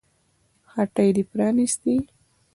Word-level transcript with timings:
هټۍ 0.73 1.09
دې 1.15 1.23
پرانيستې 1.31 1.95